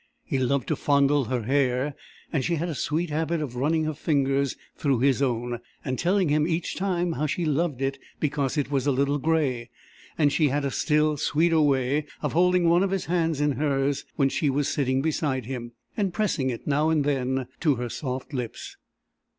He 0.23 0.39
loved 0.39 0.67
to 0.69 0.75
fondle 0.75 1.25
her 1.25 1.43
hair, 1.43 1.93
and 2.33 2.43
she 2.43 2.55
had 2.55 2.69
a 2.69 2.73
sweet 2.73 3.11
habit 3.11 3.39
of 3.39 3.55
running 3.55 3.83
her 3.83 3.93
fingers 3.93 4.55
through 4.75 5.01
his 5.01 5.21
own, 5.21 5.59
and 5.85 5.99
telling 5.99 6.29
him 6.29 6.47
each 6.47 6.75
time 6.75 7.11
how 7.11 7.27
she 7.27 7.45
loved 7.45 7.83
it 7.83 7.99
because 8.19 8.57
it 8.57 8.71
was 8.71 8.87
a 8.87 8.91
little 8.91 9.19
gray; 9.19 9.69
and 10.17 10.33
she 10.33 10.47
had 10.47 10.65
a 10.65 10.71
still 10.71 11.17
sweeter 11.17 11.61
way 11.61 12.07
of 12.23 12.33
holding 12.33 12.67
one 12.67 12.81
of 12.81 12.89
his 12.89 13.05
hands 13.05 13.39
in 13.39 13.51
hers 13.51 14.03
when 14.15 14.29
she 14.29 14.49
was 14.49 14.67
sitting 14.67 15.03
beside 15.03 15.45
him, 15.45 15.73
and 15.95 16.13
pressing 16.15 16.49
it 16.49 16.65
now 16.65 16.89
and 16.89 17.03
then 17.03 17.45
to 17.59 17.75
her 17.75 17.87
soft 17.89 18.33
lips. 18.33 18.77